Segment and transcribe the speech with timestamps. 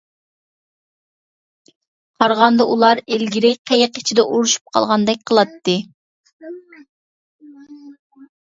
[2.23, 5.79] قارىغاندا ئۇلار ئىلگىرى قېيىق ئىچىدە ئۇرۇشۇپ قالغاندەك قىلاتتى.